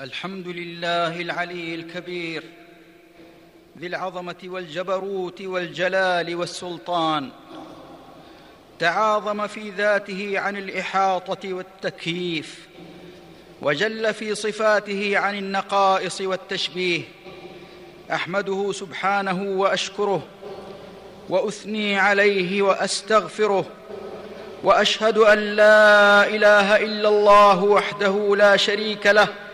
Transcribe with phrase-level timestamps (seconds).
[0.00, 2.42] الحمد لله العلي الكبير
[3.78, 7.30] ذي العظمة والجبروت والجلال والسلطان.
[8.78, 12.68] تعاظم في ذاته عن الإحاطة والتكييف
[13.62, 17.02] وجل في صفاته عن النقائص والتشبيه.
[18.12, 20.26] أحمده سبحانه وأشكره
[21.28, 23.66] وأثني عليه وأستغفره
[24.62, 29.45] وأشهد أن لا إله إلا الله وحده لا شريك له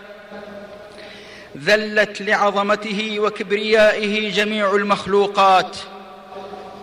[1.64, 5.76] ذلت لعظمته وكبريائه جميع المخلوقات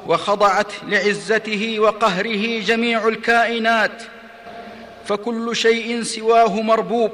[0.08, 4.04] وخضعت لعزته وقهره جميع الكائنات
[5.06, 7.12] فكل شيء سواه مربوب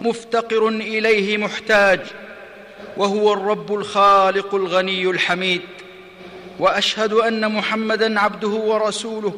[0.00, 2.00] مفتقر إليه محتاج
[2.96, 5.62] وهو الرب الخالق الغني الحميد.
[6.58, 9.32] وأشهد أن محمدا عبده ورسوله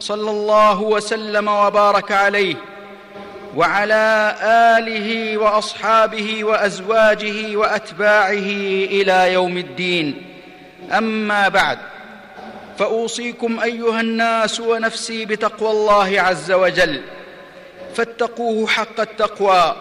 [0.00, 2.56] صلى الله وسلم وبارك عليه.
[3.56, 4.36] وعلى
[4.78, 8.50] آله وأصحابه وأزواجه وأتباعه
[8.96, 10.22] إلى يوم الدين.
[10.92, 11.78] أما بعد
[12.78, 17.02] فأوصيكم أيها الناس ونفسي بتقوى الله عز وجل.
[17.94, 19.76] فاتقوه حق التقوى.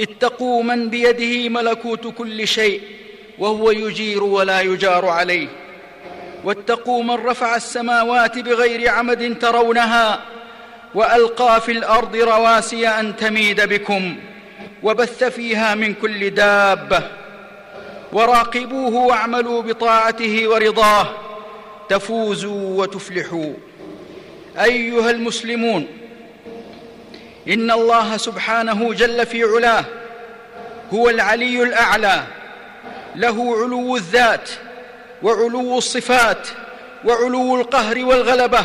[0.00, 2.82] اتقوا من بيده ملكوت كل شيء
[3.38, 5.48] وهو يجير ولا يجار عليه.
[6.44, 10.20] واتقوا من رفع السماوات بغير عمد ترونها.
[10.94, 14.16] وألقى في الأرض رواسي أن تميد بكم
[14.82, 17.02] وبث فيها من كل دابة.
[18.12, 21.08] وراقبوه واعملوا بطاعته ورضاه.
[21.88, 23.52] تفوزوا وتفلحوا.
[24.60, 25.86] أيها المسلمون
[27.48, 29.84] إن الله سبحانه جل في علاه
[30.94, 32.22] هو العلي الأعلى.
[33.16, 34.50] له علو الذات
[35.22, 36.48] وعلو الصفات
[37.04, 38.64] وعلو القهر والغلبة.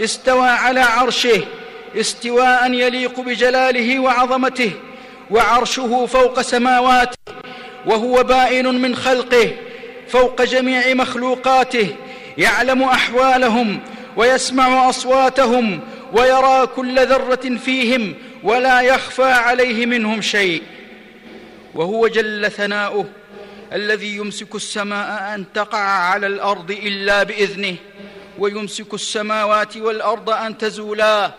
[0.00, 1.42] استوى على عرشه
[1.96, 4.70] استواء يليق بجلاله وعظمته
[5.30, 7.16] وعرشه فوق سماواته
[7.86, 9.52] وهو بائن من خلقه
[10.08, 11.88] فوق جميع مخلوقاته
[12.38, 13.80] يعلم أحوالهم
[14.16, 15.80] ويسمع أصواتهم
[16.12, 20.62] ويرى كل ذرة فيهم ولا يخفى عليه منهم شيء.
[21.74, 23.06] وهو جل ثناؤه
[23.72, 27.76] الذي يمسك السماء أن تقع على الأرض إلا بإذنه.
[28.38, 31.32] ويمسك السماوات والأرض أن تزولا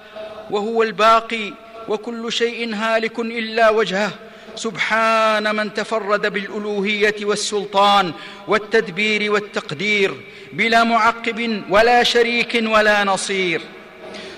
[0.52, 1.54] وهو الباقي
[1.88, 4.12] وكل شيء هالك إلا وجهه.
[4.56, 8.14] سبحان من تفرد بالألوهية والسلطان
[8.48, 10.14] والتدبير والتقدير
[10.54, 13.62] بلا معقب ولا شريك ولا نصير.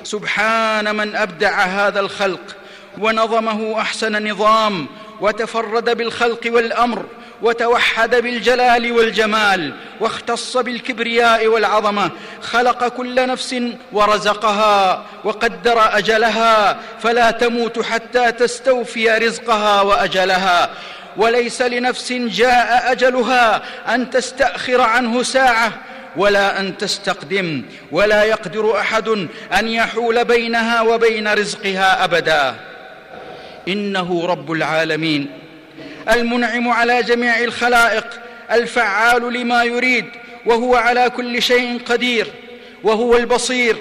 [0.04, 2.56] سبحان من أبدع هذا الخلق
[2.98, 4.88] ونظمه أحسن نظام
[5.22, 7.06] وتفرد بالخلق والأمر
[7.42, 12.12] وتوحد بالجلال والجمال واختص بالكبرياء والعظمة
[12.42, 13.56] خلق كل نفس
[13.92, 20.70] ورزقها وقدر أجلها فلا تموت حتى تستوفي رزقها وأجلها.
[21.18, 23.62] وليس لنفس جاء أجلها
[23.96, 25.72] أن تستأخر عنه ساعة
[26.18, 29.08] ولا أن تستقدم ولا يقدر أحد
[29.60, 32.56] أن يحول بينها وبين رزقها أبدا.
[33.68, 35.49] إنه رب العالمين.
[36.10, 38.06] المنعم على جميع الخلائق
[38.52, 40.06] الفعال لما يريد
[40.46, 42.28] وهو على كل شيء قدير
[42.84, 43.76] وهو البصير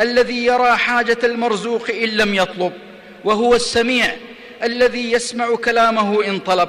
[0.00, 2.72] الذي يرى حاجة المرزوق إن لم يطلب
[3.24, 4.16] وهو السميع
[4.62, 6.68] الذي يسمع كلامه إن طلب.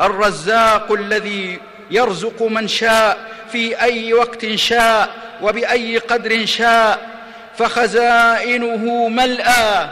[0.00, 1.58] الرزاق الذي
[1.90, 3.18] يرزق من شاء
[3.52, 5.10] في أي وقت شاء
[5.42, 7.08] وبأي قدر شاء
[7.58, 9.88] فخزائنه ملأى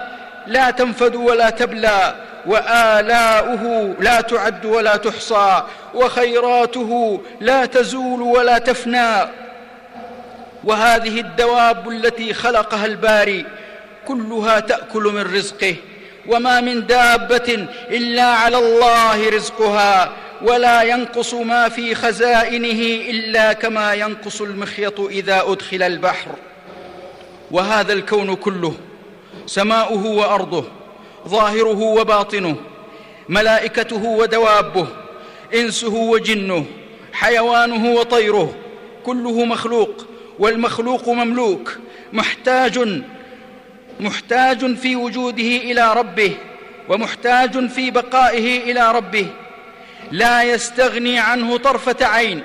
[0.47, 2.15] لا تنفد ولا تبلى
[2.47, 5.63] وآلاؤه لا تعد ولا تحصى
[5.95, 9.31] وخيراته لا تزول ولا تفنى.
[10.65, 13.47] وهذه الدواب التي خلقها الباري
[14.09, 15.77] كلها تأكل من رزقه
[16.27, 20.13] وما من دابة إلا على الله رزقها
[20.43, 26.31] ولا ينقص ما في خزائنه إلا كما ينقص المخيط إذا أدخل البحر.
[27.51, 28.75] وهذا الكون كله
[29.47, 30.65] سماؤه وأرضه.
[31.29, 32.57] ظاهره وباطنه
[33.29, 34.87] ملائكته ودوابه
[35.55, 36.67] إنسه وجنه
[37.13, 38.55] حيوانه وطيره
[39.05, 40.07] كله مخلوق
[40.39, 41.79] والمخلوق مملوك
[42.13, 43.03] محتاج
[44.01, 46.37] محتاج في وجوده إلى ربه
[46.89, 49.27] ومحتاج في بقائه إلى ربه.
[50.11, 52.43] لا يستغني عنه طرفة عين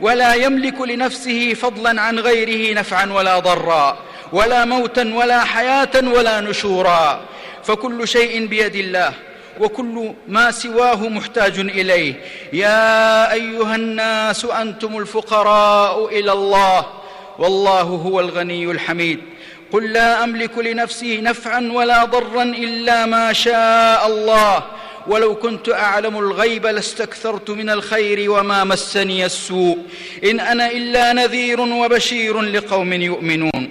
[0.00, 3.98] ولا يملك لنفسه فضلا عن غيره نفعا ولا ضرا
[4.32, 7.20] ولا موتا ولا حياة ولا نشورا.
[7.66, 9.12] فكل شيء بيد الله
[9.60, 12.14] وكل ما سواه محتاج إليه.
[12.52, 16.86] يا أيها الناس أنتم الفقراء إلى الله
[17.38, 19.20] والله هو الغني الحميد.
[19.72, 24.64] قل لا أملك لنفسي نفعا ولا ضرا إلا ما شاء الله.
[25.06, 29.78] ولو كنت أعلم الغيب لاستكثرت من الخير وما مسني السوء.
[30.24, 33.70] إن أنا إلا نذير وبشير لقوم يؤمنون.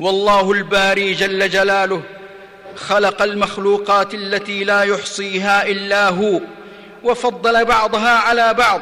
[0.00, 2.02] والله الباري جل جلاله
[2.80, 6.40] خلق المخلوقات التي لا يحصيها إلا هو
[7.04, 8.80] وفضل بعضها على بعض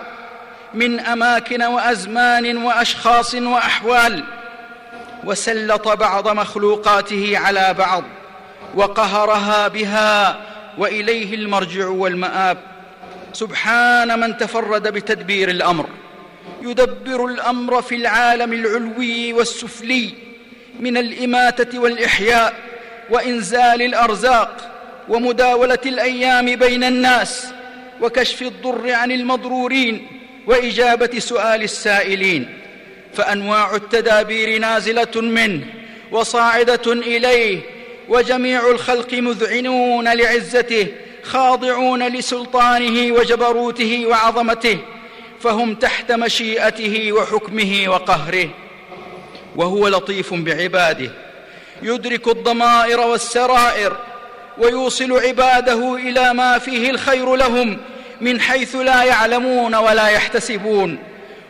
[0.75, 4.25] من أماكن وأزمان وأشخاص وأحوال
[5.25, 8.05] وسلط بعض مخلوقاته على بعض
[8.75, 10.41] وقهرها بها
[10.79, 12.59] وإليه المرجع والمآب.
[13.33, 15.87] سبحان من تفرد بتدبير الأمر.
[16.63, 20.15] يدبر الأمر في العالم العلوي والسفلي
[20.81, 22.68] من الإماتة والإحياء
[23.11, 24.75] وإنزال الأرزاق
[25.09, 27.47] ومداولة الأيام بين الناس
[28.01, 30.07] وكشف الضر عن المضرورين
[30.47, 32.49] وإجابة سؤال السائلين.
[33.15, 35.65] فأنواع التدابير نازلة منه
[36.13, 37.61] وصاعدة إليه
[38.09, 40.87] وجميع الخلق مذعنون لعزته
[41.23, 44.79] خاضعون لسلطانه وجبروته وعظمته
[45.41, 48.49] فهم تحت مشيئته وحكمه وقهره.
[49.57, 51.28] وهو لطيف بعباده.
[51.83, 53.97] يدرك الضمائر والسرائر
[54.59, 57.79] ويوصل عباده إلى ما فيه الخير لهم
[58.21, 60.99] من حيث لا يعلمون ولا يحتسبون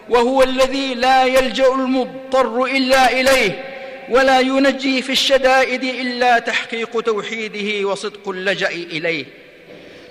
[0.08, 3.64] وهو الذي لا يلجأ المضطر إلا إليه
[4.08, 9.24] ولا ينجي في الشدائد إلا تحقيق توحيده وصدق اللجأ إليه.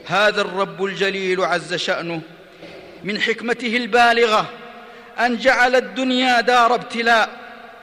[0.05, 2.21] هذا الرب الجليل عز شأنه
[3.03, 4.49] من حكمته البالغة
[5.19, 7.29] أن جعل الدنيا دار ابتلاء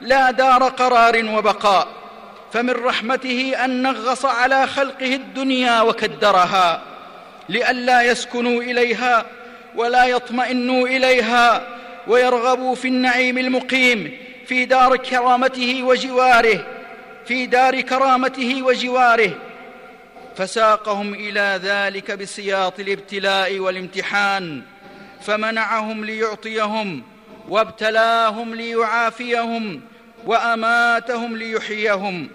[0.01, 1.87] لا دار قرار وبقاء.
[2.55, 6.81] فمن رحمته أن نغص على خلقه الدنيا وكدرها
[7.49, 9.25] لئلا يسكنوا إليها
[9.75, 11.67] ولا يطمئنوا إليها
[12.07, 16.65] ويرغبوا في النعيم المقيم في دار كرامته وجواره
[17.25, 19.31] في دار كرامته وجواره.
[20.35, 24.61] فساقهم إلى ذلك بسياط الابتلاء والامتحان
[25.21, 27.03] فمنعهم ليعطيهم
[27.49, 29.81] وابتلاهم ليعافيهم
[30.25, 32.29] وأماتهم ليحييهم.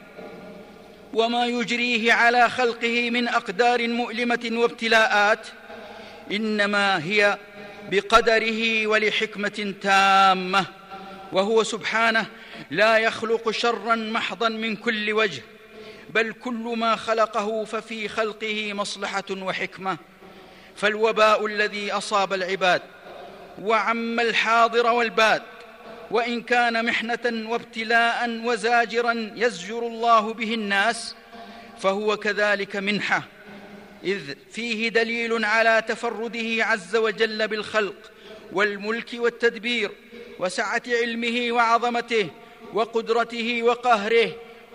[1.12, 5.46] وما يجريه على خلقه من أقدار مؤلمة وابتلاءات
[6.32, 7.38] إنما هي
[7.90, 10.66] بقدره ولحكمة تامة
[11.32, 12.26] وهو سبحانه
[12.70, 15.42] لا يخلق شرا محضا من كل وجه
[16.10, 19.96] بل كل ما خلقه ففي خلقه مصلحة وحكمة.
[20.76, 22.82] فالوباء الذي أصاب العباد
[23.62, 25.42] وعم الحاضر والباد
[26.10, 31.14] وإن كان محنة وابتلاء وزاجرا يزجر الله به الناس
[31.78, 33.22] فهو كذلك منحة.
[34.04, 34.20] إذ
[34.50, 38.10] فيه دليل على تفرده عز وجل بالخلق
[38.52, 39.90] والملك والتدبير
[40.38, 42.28] وسعة علمه وعظمته
[42.74, 44.32] وقدرته وقهره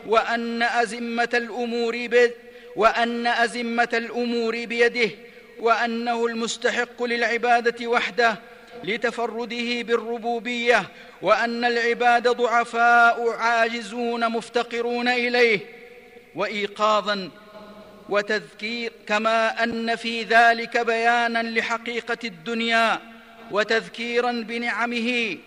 [0.08, 2.34] وأن أزمة الأمور بيده
[2.76, 5.12] وأن أزمة الأمور بيده
[5.60, 8.40] وأنه المستحق للعبادة وحده
[8.84, 10.84] لتفرده بالربوبية
[11.22, 15.60] وأن العباد ضعفاء عاجزون مفتقرون إليه
[16.36, 17.30] وايقاظا
[18.10, 23.00] وتذكير كما أن في ذلك بيانا لحقيقة الدنيا
[23.52, 25.38] وتذكيرا بنعمه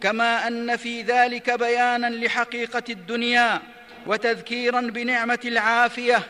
[0.00, 3.62] كما أن في ذلك بيانا لحقيقة الدنيا
[4.06, 6.22] وتذكيرا بنعمة العافية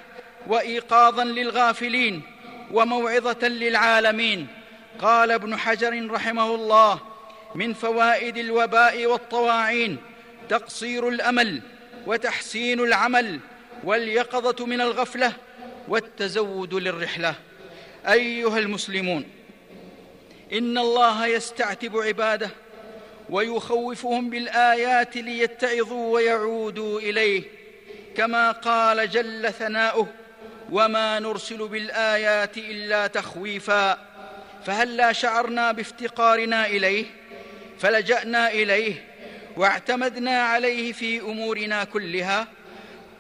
[0.46, 2.22] وايقاظا للغافلين
[2.72, 4.46] وموعظة للعالمين.
[5.00, 7.00] قال ابن حجر رحمه الله
[7.54, 9.96] من فوائد الوباء والطواعين
[10.48, 11.62] تقصير الأمل
[12.06, 13.40] وتحسين العمل
[13.84, 15.32] واليقظة من الغفلة
[15.88, 17.34] والتزود للرحلة.
[18.08, 19.24] أيها المسلمون
[20.52, 22.50] إن الله يستعتب عباده
[23.30, 27.42] ويخوفهم بالآيات ليتعظوا ويعودوا إليه
[28.16, 30.06] كما قال جل ثناؤه
[30.70, 34.11] وما نرسل بالآيات إلا تخويفا
[34.66, 37.04] فهلا شعرنا بافتقارنا إليه؟
[37.78, 38.94] فلجأنا إليه
[39.56, 42.48] واعتمدنا عليه في أمورنا كلها.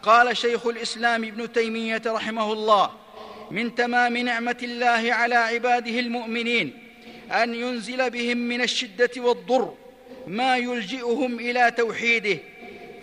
[0.02, 2.90] قال شيخ الإسلام ابن تيمية رحمه الله
[3.50, 6.78] من تمام نعمة الله على عباده المؤمنين
[7.32, 9.74] أن ينزل بهم من الشدة والضر
[10.26, 12.38] ما يلجئهم إلى توحيده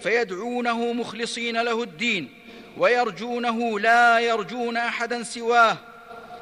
[0.02, 2.30] فيدعونه مخلصين له الدين
[2.78, 5.78] ويرجونه لا يرجون أحدا سواه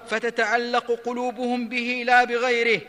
[0.10, 2.82] فتتعلق قلوبهم به لا بغيره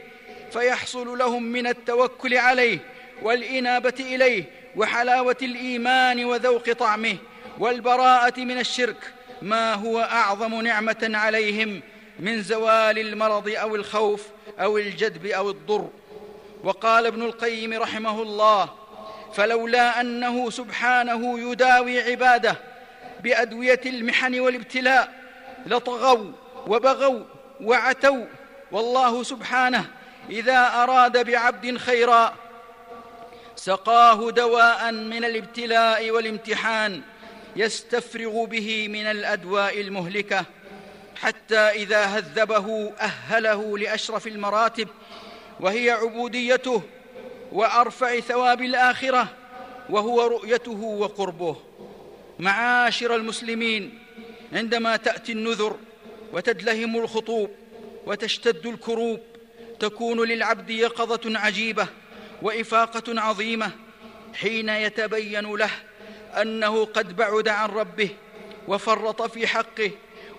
[0.52, 2.78] فيحصل لهم من التوكل عليه
[3.22, 4.44] والإنابة إليه
[4.76, 7.16] وحلاوة الإيمان وذوق طعمه
[7.58, 11.80] والبراءة من الشرك ما هو أعظم نعمة عليهم
[12.20, 14.26] من زوال المرض أو الخوف
[14.60, 15.88] أو الجدب أو الضر.
[16.64, 18.70] وقال ابن القيم رحمه الله
[19.34, 22.56] فلولا أنه سبحانه يداوي عباده
[23.22, 25.12] بأدوية المحن والابتلاء
[25.66, 26.32] لطغوا
[26.68, 27.24] وبغوا
[27.60, 28.24] وعتوا
[28.72, 29.90] والله سبحانه
[30.30, 32.34] إذا أراد بعبد خيرا
[33.56, 37.02] سقاه دواء من الابتلاء والامتحان
[37.56, 40.44] يستفرغ به من الأدواء المهلكة
[41.16, 44.88] حتى إذا هذبه أهله لأشرف المراتب
[45.60, 46.82] وهي عبوديته
[47.52, 49.28] وأرفع ثواب الآخرة
[49.90, 51.56] وهو رؤيته وقربه.
[52.38, 53.98] معاشر المسلمين
[54.52, 55.76] عندما تأتي النذر
[56.32, 57.50] وتدلهم الخطوب
[58.06, 59.20] وتشتد الكروب
[59.80, 61.86] تكون للعبد يقظة عجيبة
[62.42, 63.70] وإفاقة عظيمة
[64.34, 65.70] حين يتبين له
[66.42, 68.10] أنه قد بعد عن ربه
[68.68, 69.90] وفرط في حقه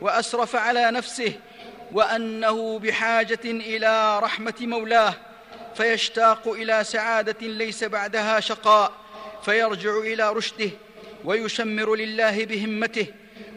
[0.02, 1.34] وأسرف على نفسه
[1.92, 5.14] وأنه بحاجة إلى رحمة مولاه
[5.76, 8.92] فيشتاق إلى سعادة ليس بعدها شقاء
[9.46, 10.70] فيرجع إلى رشده
[11.26, 13.08] ويشمر لله بهمته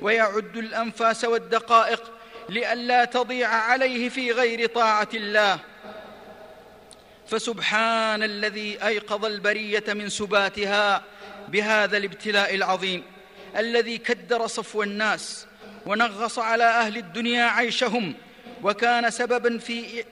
[0.03, 2.13] ويعد الأنفاس والدقائق
[2.49, 5.59] لئلا تضيع عليه في غير طاعة الله.
[7.27, 11.03] فسبحان الذي أيقظ البرية من سباتها
[11.49, 13.03] بهذا الابتلاء العظيم
[13.57, 15.47] الذي كدر صفو الناس
[15.87, 18.15] ونغص على أهل الدنيا عيشهم
[18.63, 20.05] وكان سببا في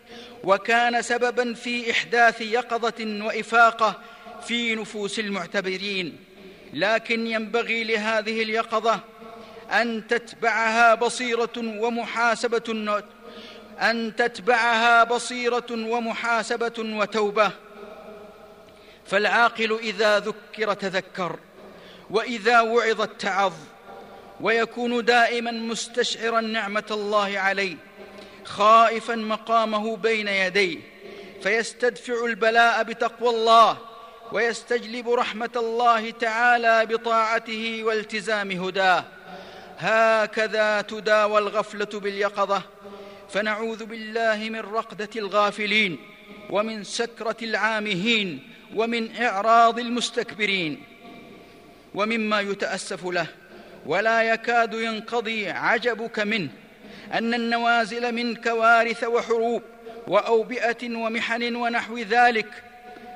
[0.44, 4.00] وكان سببا في إحداث يقظة وإفاقة
[4.46, 6.16] في نفوس المعتبرين.
[6.72, 9.00] لكن ينبغي لهذه اليقظة
[9.70, 13.02] أن تتبعها بصيرة ومحاسبة
[13.80, 17.50] أن تتبعها بصيرة ومحاسبة وتوبة.
[19.06, 21.38] فالعاقل إذا ذكر تذكر
[22.10, 23.52] وإذا وعظ اتعظ
[24.40, 27.76] ويكون دائما مستشعرا نعمة الله عليه
[28.44, 30.78] خائفا مقامه بين يديه
[31.42, 33.78] فيستدفع البلاء بتقوى الله
[34.32, 39.04] ويستجلب رحمة الله تعالى بطاعته والتزام هداه.
[39.80, 42.62] هكذا تداوى الغفلة باليقظة
[43.30, 45.98] فنعوذ بالله من رقدة الغافلين
[46.50, 50.82] ومن سكرة العامهين ومن إعراض المستكبرين.
[51.94, 53.26] ومما يتأسف له
[53.86, 56.48] ولا يكاد ينقضي عجبك منه
[57.12, 59.62] أن النوازل من كوارث وحروب
[60.06, 62.62] وأوبئة ومحن ونحو ذلك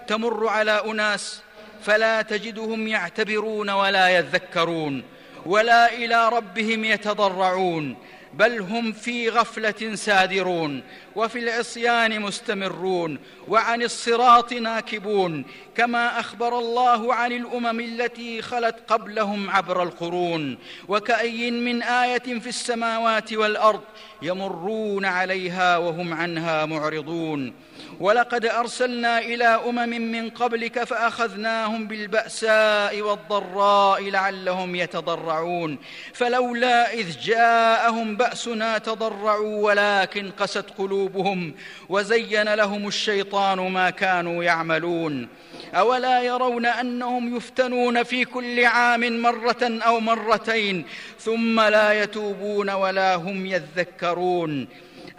[0.07, 1.43] تمر على أناس
[1.83, 5.14] فلا تجدهم يعتبرون ولا يذكرون.
[5.47, 7.97] ولا إلى ربهم يتضرعون
[8.35, 10.83] بل هم في غفلة سادرون
[11.17, 15.45] وفي العصيان مستمرون وعن الصراط ناكبون
[15.77, 20.59] كما أخبر الله عن الأمم التي خلت قبلهم عبر القرون
[20.89, 23.81] وكأي من آية في السماوات والأرض
[24.23, 27.55] يمرون عليها وهم عنها معرضون.
[28.01, 35.79] ولقد أرسلنا إلى أمم من قبلك فأخذناهم بالبأساء والضراء لعلهم يتضرعون.
[36.13, 41.55] فلولا إذ جاءهم بأسنا تضرعوا ولكن قست قلوبهم
[41.89, 45.29] وزين لهم الشيطان ما كانوا يعملون.
[45.75, 50.85] أولا يرون أنهم يفتنون في كل عام مرة أو مرتين
[51.21, 54.69] ثم لا يتوبون ولا هم يذكرون.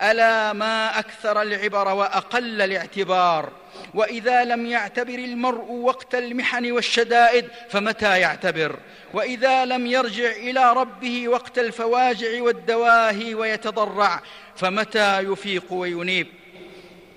[0.01, 3.51] ألا ما أكثر العبر وأقل الاعتبار؟
[3.93, 8.79] وإذا لم يعتبر المرء وقت المحن والشدائد فمتى يعتبر؟
[9.13, 14.21] وإذا لم يرجع إلى ربه وقت الفواجع والدواهي ويتضرع
[14.55, 16.27] فمتى يفيق وينيب؟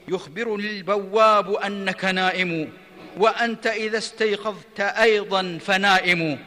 [0.08, 2.72] يخبرني البواب أنك نائم
[3.16, 6.38] وأنت إذا استيقظت أيضا فنائم.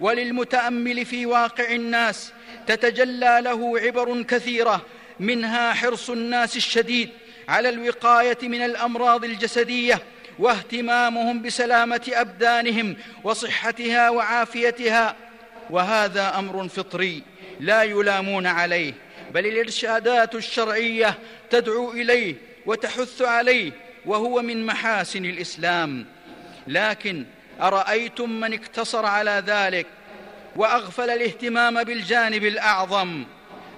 [0.00, 2.32] وللمتأمل في واقع الناس
[2.66, 4.82] تتجلى له عبر كثيرة
[5.20, 7.08] منها حرص الناس الشديد
[7.48, 10.02] على الوقاية من الأمراض الجسدية
[10.38, 15.16] واهتمامهم بسلامة أبدانهم وصحتها وعافيتها.
[15.70, 17.22] وهذا أمر فطري
[17.60, 18.92] لا يلامون عليه
[19.34, 21.18] بل الإرشادات الشرعية
[21.50, 22.34] تدعو إليه
[22.66, 23.72] وتحث عليه
[24.06, 26.06] وهو من محاسن الإسلام.
[26.66, 27.24] لكن
[27.60, 29.86] أرأيتم من اقتصر على ذلك
[30.56, 33.24] وأغفل الاهتمام بالجانب الأعظم؟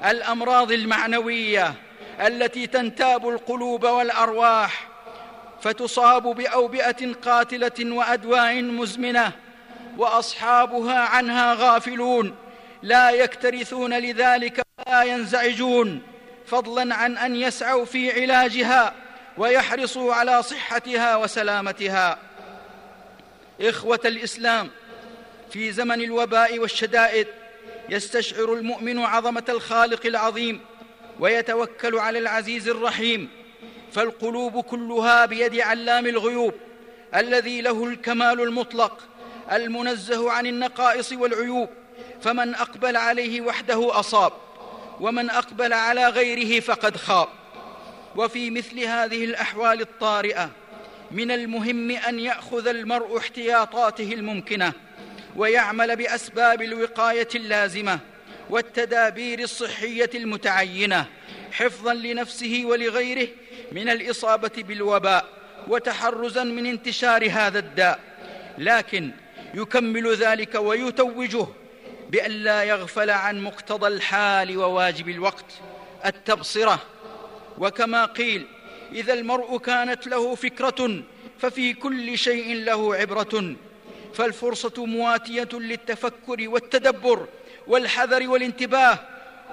[0.04, 1.74] الأمراض المعنوية
[2.20, 4.88] التي تنتاب القلوب والأرواح
[5.62, 9.32] فتصاب بأوبئة قاتلة وادواء مزمنة
[9.98, 12.34] وأصحابها عنها غافلون
[12.82, 16.02] لا يكترثون لذلك ولا ينزعجون
[16.46, 18.94] فضلا عن أن يسعوا في علاجها
[19.38, 22.18] ويحرصوا على صحتها وسلامتها.
[23.60, 24.70] إخوة الإسلام
[25.50, 27.26] في زمن الوباء والشدائد
[27.88, 30.60] يستشعر المؤمن عظمة الخالق العظيم
[31.20, 33.28] ويتوكل على العزيز الرحيم.
[33.92, 36.54] فالقلوب كلها بيد علام الغيوب
[37.14, 39.00] الذي له الكمال المطلق
[39.52, 41.68] المنزه عن النقائص والعيوب.
[42.22, 44.32] فمن أقبل عليه وحده أصاب
[45.00, 47.28] ومن أقبل على غيره فقد خاب.
[48.16, 50.50] وفي مثل هذه الأحوال الطارئة
[51.10, 54.72] من المهم أن يأخذ المرء احتياطاته الممكنة
[55.36, 57.98] ويعمل بأسباب الوقاية اللازمة
[58.50, 61.06] والتدابير الصحية المتعينة
[61.52, 63.28] حفظا لنفسه ولغيره
[63.72, 65.26] من الإصابة بالوباء
[65.68, 68.00] وتحرزا من انتشار هذا الداء.
[68.58, 69.10] لكن
[69.54, 71.46] يكمل ذلك ويتوجه
[72.10, 75.44] بأن لا يغفل عن مقتضى الحال وواجب الوقت
[76.06, 76.80] التبصرة.
[77.58, 78.46] وكما قيل
[78.92, 81.02] إذا المرء كانت له فكرة
[81.38, 83.56] ففي كل شيء له عبرة
[84.14, 87.26] فالفرصة مواتية للتفكر والتدبر
[87.66, 88.98] والحذر والانتباه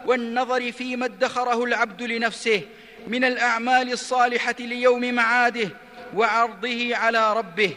[0.06, 2.62] والنظر فيما ادخره العبد لنفسه
[3.08, 5.70] من الأعمال الصالحة ليوم معاده
[6.16, 7.74] وعرضه على ربه.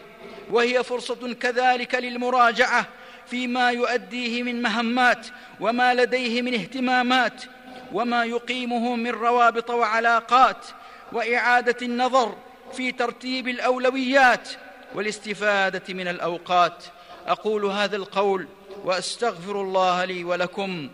[0.50, 2.86] وهي فرصة كذلك للمراجعة
[3.26, 5.26] فيما يؤديه من مهمات
[5.60, 7.44] وما لديه من اهتمامات
[7.92, 10.66] وما يقيمه من روابط وعلاقات
[11.12, 12.36] وإعادة النظر
[12.72, 14.48] في ترتيب الأولويات
[14.94, 16.84] والاستفادة من الأوقات.
[17.26, 18.48] أقول هذا القول
[18.84, 20.90] وأستغفر الله لي ولكم.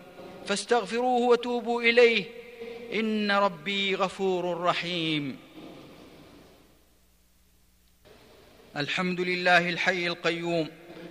[0.47, 2.25] فاستغفروه وتوبوا إليه.
[2.95, 5.38] إن ربي غفور رحيم.
[8.76, 10.69] الحمد لله الحي القيوم.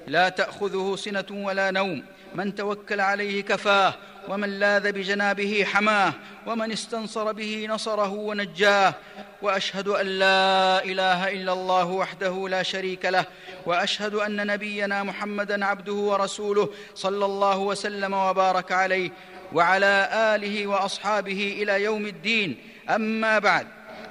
[0.07, 2.05] لا تأخذه سنة ولا نوم.
[2.35, 3.93] من توكل عليه كفاه.
[4.27, 6.13] ومن لاذ بجنابه حماه
[6.45, 8.93] ومن استنصر به نصره ونجاه.
[9.41, 13.25] وأشهد أن لا إله إلا الله وحده لا شريك له.
[13.65, 19.09] وأشهد أن نبينا محمدا عبده ورسوله صلى الله وسلم وبارك عليه.
[19.53, 22.57] وعلى آله وأصحابه إلى يوم الدين.
[22.89, 23.67] أما بعد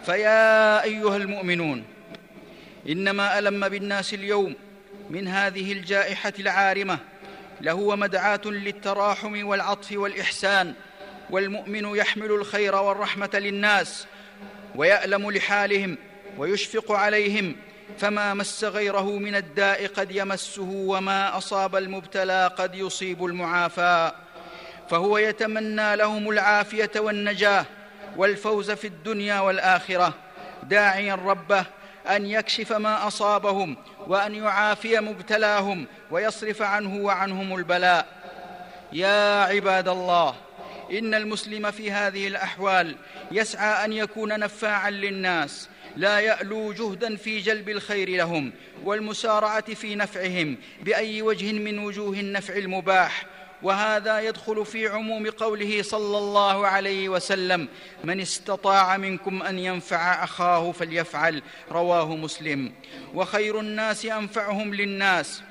[0.06, 1.84] فيا أيها المؤمنون
[2.88, 4.54] إنما ألم بالناس اليوم
[5.10, 6.98] من هذه الجائحة العارمة
[7.60, 10.74] لهو مدعاة للتراحم والعطف والإحسان
[11.30, 14.06] والمؤمن يحمل الخير والرحمة للناس
[14.74, 15.98] ويألم لحالهم
[16.38, 17.56] ويشفق عليهم
[17.99, 24.12] فما مس غيره من الداء قد يمسه وما أصاب المبتلى قد يصيب المعافى.
[24.90, 27.64] فهو يتمنى لهم العافية والنجاة
[28.16, 30.14] والفوز في الدنيا والآخرة
[30.62, 31.64] داعيا ربه
[32.08, 38.06] أن يكشف ما أصابهم وأن يعافي مبتلاهم ويصرف عنه وعنهم البلاء.
[38.92, 40.34] يا عباد الله
[40.92, 42.97] إن المسلم في هذه الأحوال
[43.32, 48.52] يسعى أن يكون نفاعا للناس لا يألو جهدا في جلب الخير لهم
[48.84, 53.26] والمسارعة في نفعهم بأي وجه من وجوه النفع المباح
[53.62, 57.68] وهذا يدخل في عموم قوله صلى الله عليه وسلم
[58.04, 61.42] من استطاع منكم أن ينفع أخاه فليفعل
[61.73, 62.73] رواه مسلم.
[63.14, 65.42] وخير الناس أنفعهم للناس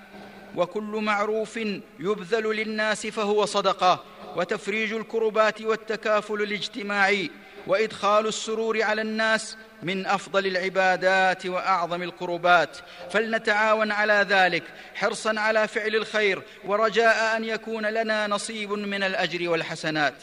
[0.56, 1.60] وكل معروف
[2.00, 4.04] يبذل للناس فهو صدقة
[4.36, 7.32] وتفريج الكربات والتكافل الاجتماعي
[7.68, 12.78] وإدخال السرور على الناس من أفضل العبادات وأعظم القربات.
[13.12, 14.64] فلنتعاون على ذلك
[14.96, 20.16] حرصا على فعل الخير ورجاء أن يكون لنا نصيب من الأجر والحسنات.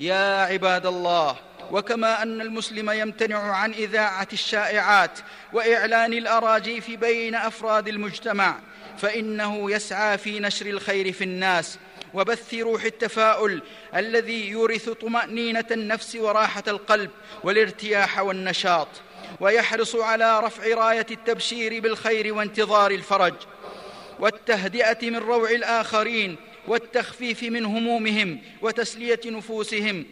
[0.00, 1.36] يا عباد الله
[1.70, 5.18] وكما أن المسلم يمتنع عن إذاعة الشائعات
[5.52, 8.56] وإعلان الأراجيف بين أفراد المجتمع
[8.98, 11.78] فإنه يسعى في نشر الخير في الناس
[12.14, 13.62] وبث روح التفاؤل
[13.96, 17.10] الذي يورث طمأنينة النفس وراحة القلب
[17.44, 18.88] والارتياح والنشاط
[19.40, 23.34] ويحرص على رفع راية التبشير بالخير وانتظار الفرج
[24.20, 30.04] والتهدئة من روع الآخرين والتخفيف من همومهم وتسلية نفوسهم.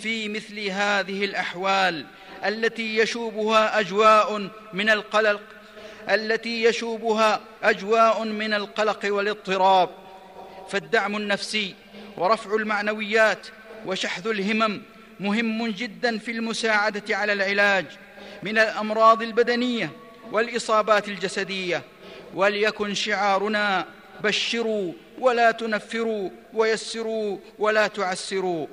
[0.00, 2.06] في مثل هذه الأحوال
[2.44, 5.40] التي يشوبها أجواء من القلق
[6.08, 9.90] التي يشوبها أجواء من القلق والاضطراب
[10.70, 11.74] فالدعم النفسي
[12.16, 13.46] ورفع المعنويات
[13.86, 14.82] وشحذ الهمم
[15.20, 17.86] مهم جدا في المساعدة على العلاج
[18.42, 19.90] من الأمراض البدنية
[20.32, 21.82] والإصابات الجسدية.
[22.34, 23.86] وليكن شعارنا
[24.20, 28.66] بشروا ولا تنفروا ويسروا ولا تعسروا.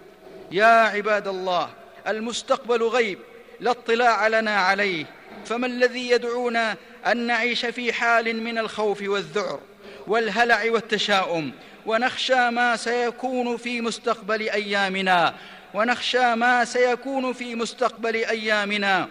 [0.52, 1.70] يا عباد الله
[2.08, 3.20] المستقبل غيب
[3.60, 5.06] لا اطلاع لنا عليه.
[5.46, 6.76] فما الذي يدعونا
[7.08, 9.60] أن نعيش في حال من الخوف والذعر
[10.08, 11.52] والهلع والتشاؤم
[11.88, 15.34] ونخشى ما سيكون في مستقبل أيامنا.
[15.74, 19.08] ونخشى ما سيكون في مستقبل أيامنا.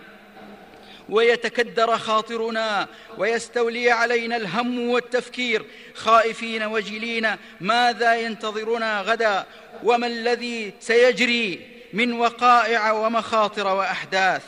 [1.08, 5.64] ويتكدر خاطرنا ويستولي علينا الهم والتفكير.
[5.94, 7.28] خائفين وجلين
[7.60, 9.44] ماذا ينتظرنا غدا؟
[9.82, 14.42] وما الذي سيجري من وقائع ومخاطر وأحداث؟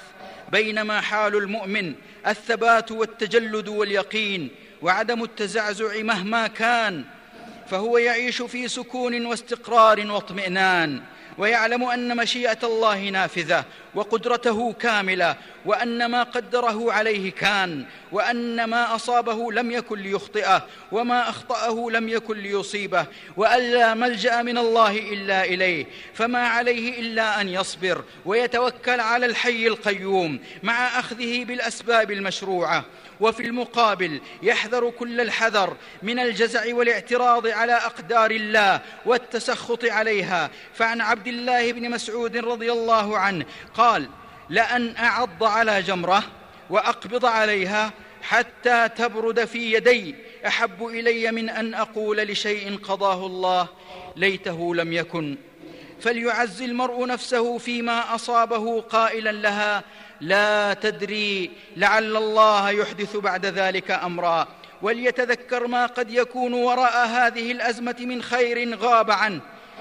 [0.52, 1.94] بينما حال المؤمن
[2.26, 4.48] الثبات والتجلد واليقين
[4.82, 7.04] وعدم التزعزع مهما كان
[7.70, 11.00] فهو يعيش في سكون واستقرار واطمئنان
[11.38, 13.64] ويعلم أن مشيئة الله نافذة
[13.98, 21.90] وقدرته كاملة وأن ما قدره عليه كان وأن ما أصابه لم يكن ليخطئه وما أخطأه
[21.90, 23.06] لم يكن ليصيبه
[23.36, 29.66] وان لا ملجأ من الله إلا إليه فما عليه إلا أن يصبر ويتوكل على الحي
[29.66, 32.84] القيوم مع أخذه بالأسباب المشروعة.
[33.20, 40.50] وفي المقابل يحذر كل الحذر من الجزع والاعتراض على أقدار الله والتسخط عليها.
[40.74, 43.87] فعن عبد الله بن مسعود رضي الله عنه قال
[44.48, 46.22] لأن أعض على جمرة
[46.70, 47.90] وأقبض عليها
[48.22, 50.14] حتى تبرد في يدي.
[50.46, 53.68] أحب إلي من أن أقول لشيء قضاه الله
[54.16, 55.36] ليته لم يكن.
[56.00, 59.82] فليعز المرء نفسه فيما أصابه قائلا لها
[60.20, 64.48] لا تدري لعل الله يحدث بعد ذلك أمرا.
[64.82, 69.40] وليتذكر ما قد يكون وراء هذه الأزمة من خير غاب عنه.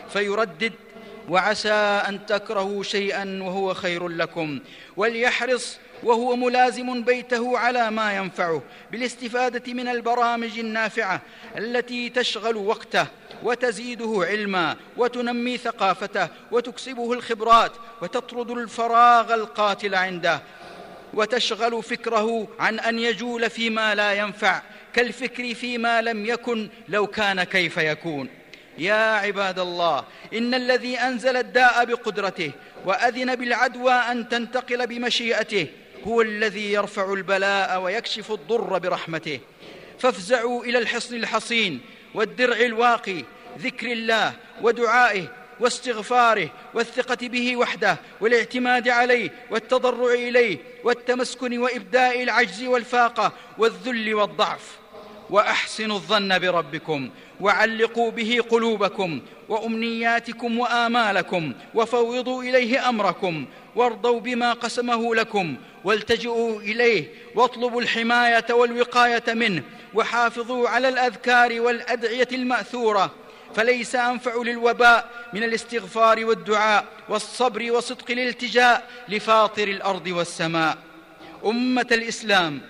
[0.10, 0.74] فيردد
[1.28, 1.72] وعسى
[2.08, 4.60] أن تكرهوا شيئا وهو خير لكم.
[4.98, 11.22] وليحرص وهو ملازم بيته على ما ينفعه بالاستفادة من البرامج النافعة
[11.58, 13.08] التي تشغل وقته
[13.44, 20.42] وتزيده علما وتنمي ثقافته وتكسبه الخبرات وتطرد الفراغ القاتل عنده
[21.14, 24.62] وتشغل فكره عن أن يجول فيما لا ينفع
[24.94, 28.30] كالفكر فيما لم يكن لو كان كيف يكون.
[28.78, 32.52] يا عباد الله إن الذي أنزل الداء بقدرته
[32.86, 35.68] وأذن بالعدوى أن تنتقل بمشيئته
[36.08, 39.40] هو الذي يرفع البلاء ويكشف الضر برحمته.
[40.00, 41.82] فافزعوا إلى الحصن الحصين
[42.14, 43.24] والدرع الواقي
[43.60, 45.28] ذكر الله ودعائه
[45.60, 54.78] واستغفاره والثقة به وحده والاعتماد عليه والتضرع إليه والتمسكن وإبداء العجز والفاقة والذل والضعف.
[55.30, 57.10] وأحسنوا الظن بربكم
[57.42, 63.46] وعلقوا به قلوبكم وأمنياتكم وآمالكم وفوضوا إليه أمركم
[63.76, 73.12] وارضوا بما قسمه لكم والتجئوا إليه واطلبوا الحماية والوقاية منه وحافظوا على الأذكار والأدعية المأثورة
[73.56, 80.78] فليس أنفع للوباء من الاستغفار والدعاء والصبر وصدق الالتجاء لفاطر الأرض والسماء.
[81.46, 82.62] أمة الإسلام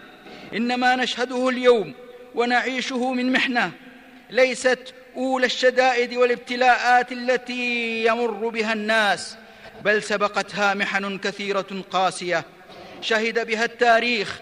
[0.54, 1.94] إنما نشهده اليوم
[2.36, 3.72] ونعيشه من محنة
[4.30, 9.38] ليست أولى الشدائد والابتلاءات التي يمر بها الناس
[9.84, 12.46] بل سبقتها محن كثيرة قاسية.
[13.02, 14.40] شهد بها التاريخ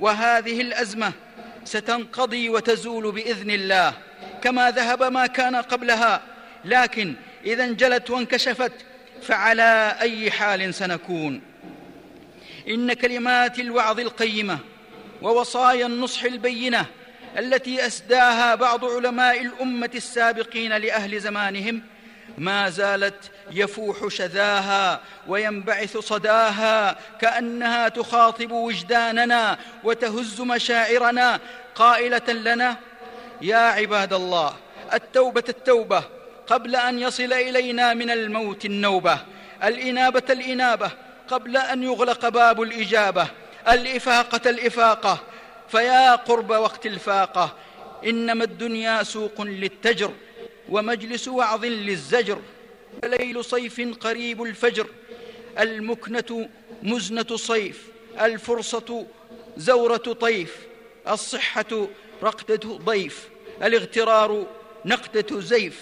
[0.00, 1.12] وهذه الأزمة
[1.64, 3.92] ستنقضي وتزول بإذن الله.
[4.42, 6.22] كما ذهب ما كان قبلها
[6.64, 8.72] لكن إذا انجلت وانكشفت
[9.22, 11.42] فعلى أي حال سنكون؟
[12.68, 14.58] إن كلمات الوعظ القيمة
[15.22, 16.86] ووصايا النصح البينة
[17.38, 21.82] التي أسداها بعض علماء الأمة السابقين لأهل زمانهم
[22.38, 31.40] ما زالت يفوح شذاها وينبعث صداها كأنها تخاطب وجداننا وتهز مشاعرنا.
[31.74, 32.76] قائلة لنا
[33.42, 34.56] يا عباد الله
[34.92, 36.02] التوبة التوبة
[36.46, 39.18] قبل أن يصل إلينا من الموت النوبة.
[39.64, 40.90] الإنابة الإنابة
[41.28, 43.26] قبل أن يغلق باب الإجابة.
[43.68, 45.18] الإفاقة الإفاقة
[45.70, 47.56] فيا قرب وقت الفاقة.
[48.06, 50.12] إنما الدنيا سوق للتجر
[50.68, 52.38] ومجلس وعظ للزجر.
[53.04, 54.86] ليل صيف قريب الفجر.
[55.58, 56.48] المكنة
[56.82, 57.88] مزنة صيف
[58.20, 59.06] الفرصة
[59.56, 60.56] زورة طيف
[61.08, 61.86] الصحة
[62.22, 63.28] رقدة ضيف
[63.62, 64.46] الاغترار
[64.84, 65.80] نقدة زيف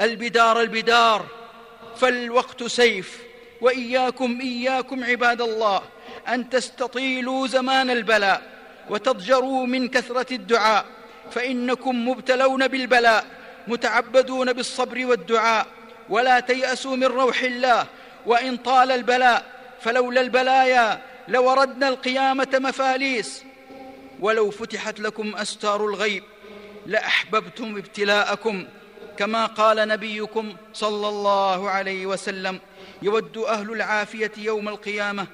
[0.00, 1.26] البدار البدار
[1.96, 3.22] فالوقت سيف.
[3.60, 5.82] وإياكم إياكم عباد الله
[6.28, 8.55] أن تستطيلوا زمان البلاء.
[8.90, 10.84] وتضجروا من كثرة الدعاء
[11.30, 13.26] فإنكم مبتلون بالبلاء
[13.68, 15.66] متعبدون بالصبر والدعاء
[16.08, 17.86] ولا تيأسوا من روح الله
[18.26, 19.44] وإن طال البلاء
[19.80, 23.44] فلولا البلايا لوردنا القيامة مفاليس.
[24.20, 26.22] ولو فتحت لكم أستار الغيب
[26.86, 28.66] لأحببتم ابتلاءكم
[29.16, 32.60] كما قال نبيكم صلى الله عليه وسلم
[33.02, 35.26] يود أهل العافية يوم القيامة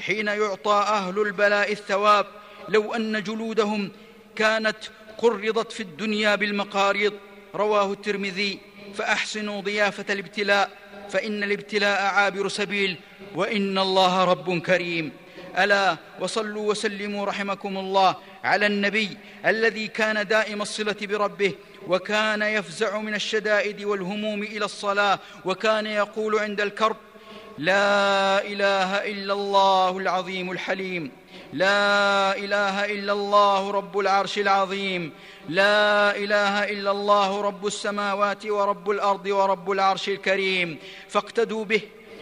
[0.00, 2.26] حين يعطى أهل البلاء الثواب.
[2.70, 3.90] لو أن جلودهم
[4.36, 4.76] كانت
[5.18, 7.12] قرضت في الدنيا بالمقاريض
[7.54, 8.58] رواه الترمذي.
[8.94, 10.70] فأحسنوا ضيافة الابتلاء
[11.10, 12.96] فإن الابتلاء عابر سبيل
[13.34, 15.12] وإن الله رب كريم.
[15.58, 21.54] ألا وصلوا وسلموا رحمكم الله على النبي الذي كان دائم الصلة بربه
[21.88, 26.96] وكان يفزع من الشدائد والهموم إلى الصلاة وكان يقول عند الكرب
[27.58, 31.10] لا إله إلا الله العظيم الحليم.
[31.52, 35.12] لا إله إلا الله رب العرش العظيم.
[35.48, 40.78] لا إله إلا الله رب السماوات ورب الأرض ورب العرش الكريم.
[41.08, 41.80] فاقتدوا به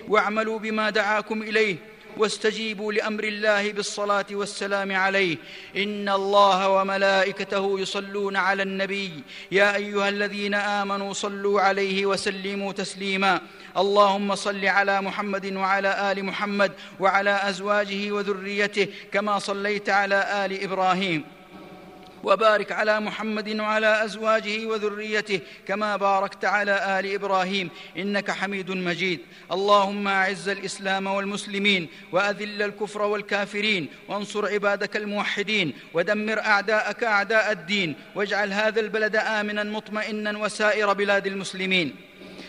[0.08, 1.76] واعملوا بما دعاكم إليه.
[2.18, 5.36] واستجيبوا لأمر الله بالصلاة والسلام عليه.
[5.76, 9.22] إن الله وملائكته يصلون على النبي.
[9.52, 13.40] يا أيها الذين آمنوا صلوا عليه وسلموا تسليما.
[13.76, 21.37] اللهم صل على محمد وعلى آل محمد وعلى أزواجه وذريته كما صليت على آل إبراهيم.
[22.24, 29.20] وبارك على محمد وعلى أزواجه وذريته كما باركت على آل إبراهيم إنك حميد مجيد.
[29.52, 38.52] اللهم أعز الإسلام والمسلمين وأذل الكفر والكافرين وانصر عبادك الموحدين ودمر أعداءك أعداء الدين واجعل
[38.52, 41.96] هذا البلد امنا مطمئنا وسائر بلاد المسلمين.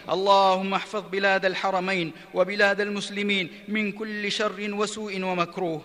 [0.09, 5.81] اللهم احفظ بلاد الحرمين وبلاد المسلمين من كل شر وسوء ومكروه.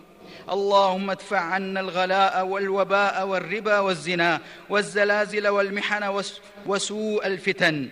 [0.51, 6.23] اللهم ادفع عنا الغلاء والوباء والربا والزنا والزلازل والمحن
[6.67, 7.89] وسوء الفتن.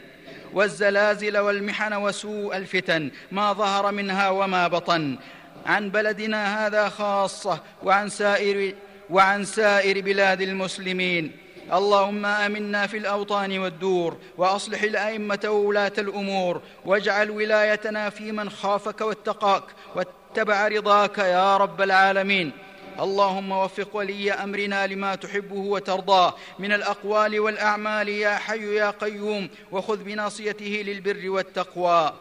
[0.53, 3.11] والزلازل والمحن وسوء الفتن.
[3.33, 5.19] ما ظهر منها وما بطن.
[5.67, 8.75] عن بلدنا هذا خاصة وعن سائر
[9.11, 11.33] وعن سائر بلاد المسلمين.
[11.73, 19.65] اللهم آمنا في الأوطان والدور وأصلح الأئمة وولاة الأمور واجعل ولايتنا في من خافك واتقاك
[19.97, 22.53] واتبع رضاك يا رب العالمين.
[23.01, 26.35] اللهم وفق ولي أمرنا لما تحبه وترضاه.
[26.59, 32.13] من الأقوال والأعمال يا حي يا قيوم وخذ بناصيته للبر والتقوى.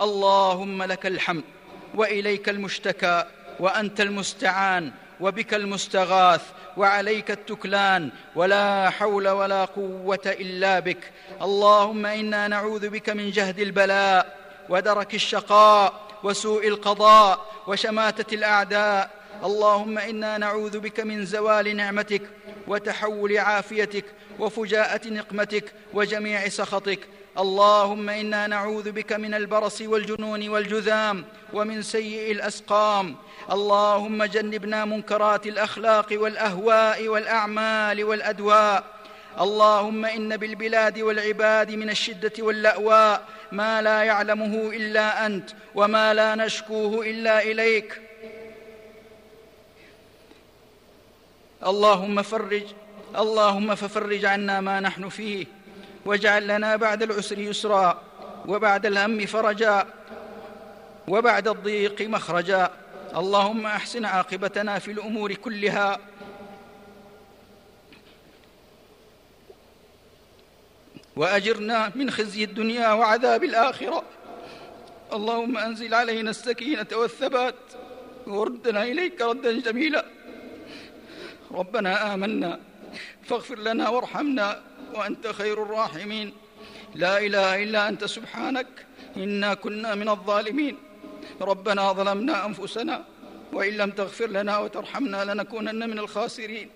[0.00, 1.44] اللهم لك الحمد
[1.94, 3.24] وإليك المشتكى
[3.60, 4.92] وأنت المستعان.
[5.20, 6.42] وبك المستغاث
[6.76, 11.10] وعليك التكلان ولا حول ولا قوة إلا بك.
[11.42, 19.10] اللهم إنا نعوذ بك من جهد البلاء ودرك الشقاء وسوء القضاء وشماتة الأعداء.
[19.44, 22.22] اللهم إنا نعوذ بك من زوال نعمتك
[22.66, 24.04] وتحول عافيتك
[24.38, 27.00] وفجاءة نقمتك وجميع سخطك.
[27.38, 33.16] اللهم إنا نعوذ بك من البرص والجنون والجذام ومن سيء الأسقام.
[33.50, 38.84] اللهم جنبنا منكرات الأخلاق والأهواء والأعمال والأدواء.
[39.40, 47.06] اللهم إن بالبلاد والعباد من الشدة واللأواء ما لا يعلمه إلا أنت وما لا نشكوه
[47.06, 48.00] إلا إليك.
[51.66, 52.62] اللهم فرج
[53.16, 55.46] اللهم ففرج عنا ما نحن فيه.
[56.06, 58.02] واجعل لنا بعد العسر يسرا
[58.46, 59.86] وبعد الهم فرجا
[61.08, 62.70] وبعد الضيق مخرجا.
[63.16, 65.98] اللهم أحسن عاقبتنا في الأمور كلها.
[71.16, 74.02] وأجرنا من خزي الدنيا وعذاب الآخرة.
[75.12, 77.54] اللهم أنزل علينا السكينة والثبات.
[78.26, 80.04] وردنا إليك ردا جميلا.
[81.50, 82.60] ربنا آمنا.
[83.24, 84.60] فاغفر لنا وارحمنا.
[84.94, 86.32] وأنت خير الراحمين.
[86.94, 88.66] لا إله إلا أنت سبحانك
[89.16, 90.76] إنا كنا من الظالمين.
[91.40, 93.04] ربنا ظلمنا أنفسنا
[93.52, 96.70] وإن لم تغفر لنا وترحمنا لنكونن من الخاسرين.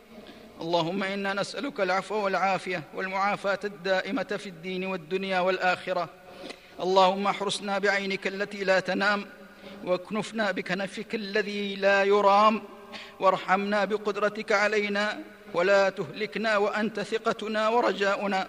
[0.60, 6.08] اللهم إنا نسألك العفو والعافية والمعافاة الدائمة في الدين والدنيا والآخرة.
[6.80, 9.26] اللهم احرسنا بعينك التي لا تنام
[9.84, 12.62] واكنفنا بكنفك الذي لا يرام.
[13.20, 15.20] وارحمنا بقدرتك علينا
[15.54, 18.46] ولا تهلكنا وأنت ثقتنا ورجاؤنا.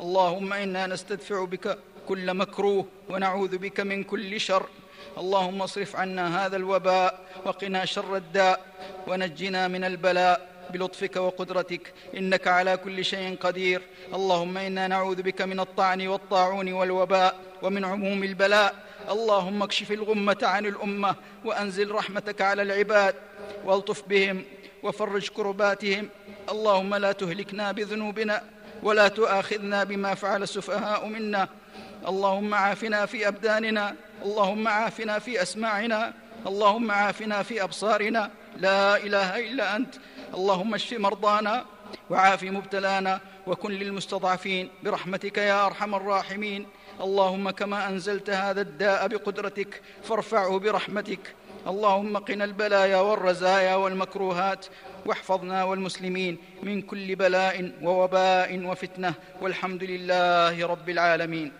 [0.00, 4.66] اللهم إنا نستدفع بك كل مكروه ونعوذ بك من كل شر.
[5.18, 8.60] اللهم اصرف عنا هذا الوباء وقنا شر الداء
[9.06, 11.92] ونجنا من البلاء بلطفك وقدرتك.
[12.16, 13.82] إنك على كل شيء قدير.
[14.14, 18.74] اللهم إنا نعوذ بك من الطعن والطاعون والوباء ومن عموم البلاء.
[19.10, 21.14] اللهم اكشف الغمة عن الأمة
[21.44, 23.14] وأنزل رحمتك على العباد.
[23.64, 24.44] والطف بهم
[24.82, 26.08] وفرج كرباتهم.
[26.50, 28.42] اللهم لا تهلكنا بذنوبنا
[28.82, 31.48] ولا تؤاخذنا بما فعل السفهاء منا.
[32.08, 33.94] اللهم عافنا في أبداننا.
[34.24, 36.12] اللهم عافنا في أسماعنا.
[36.46, 38.30] اللهم عافنا في أبصارنا.
[38.56, 39.94] لا إله إلا أنت.
[40.34, 41.64] اللهم اشف مرضانا
[42.10, 46.66] وعاف مبتلانا وكن للمستضعفين برحمتك يا أرحم الراحمين.
[47.00, 51.34] اللهم كما أنزلت هذا الداء بقدرتك فارفعه برحمتك.
[51.66, 54.66] اللهم قنا البلايا والرزايا والمكروهات
[55.06, 61.52] واحفظنا والمسلمين من كل بلاء ووباء وفتنة والحمد لله رب العالمين